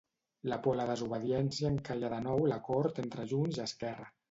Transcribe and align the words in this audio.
La 0.51 0.55
por 0.67 0.71
a 0.75 0.77
la 0.79 0.87
desobediència 0.91 1.71
encalla 1.75 2.11
de 2.15 2.23
nou 2.29 2.43
l'acord 2.55 3.05
entre 3.07 3.29
Junts 3.35 3.63
i 3.63 3.65
Esquerra. 3.71 4.13